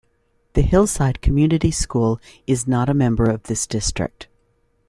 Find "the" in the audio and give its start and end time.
0.53-0.63